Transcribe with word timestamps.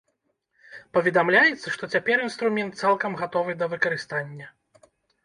Паведамляецца, 0.97 1.67
што 1.75 1.89
цяпер 1.97 2.23
інструмент 2.29 2.81
цалкам 2.85 3.19
гатовы 3.21 3.51
да 3.61 3.69
выкарыстання. 3.75 4.49